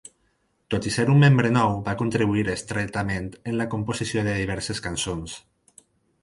Tot 0.73 0.85
i 0.91 0.93
ser 0.93 1.03
un 1.15 1.19
membre 1.23 1.51
nou, 1.57 1.75
va 1.89 1.93
contribuir 1.99 2.45
estretament 2.55 3.29
en 3.53 3.61
la 3.61 3.69
composició 3.75 4.25
de 4.29 4.35
diverses 4.41 4.83
cançons. 4.89 5.37